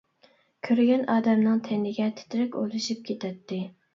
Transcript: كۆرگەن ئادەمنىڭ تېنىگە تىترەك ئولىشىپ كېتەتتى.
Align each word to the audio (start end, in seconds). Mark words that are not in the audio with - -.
كۆرگەن 0.67 1.03
ئادەمنىڭ 1.15 1.59
تېنىگە 1.69 2.09
تىترەك 2.21 2.57
ئولىشىپ 2.63 3.07
كېتەتتى. 3.11 3.63